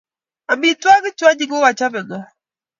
Amitwogik 0.51 1.15
chu 1.17 1.23
anyiny 1.27 1.49
ko 1.51 1.57
kachopei 1.65 2.03
n'go 2.05 2.19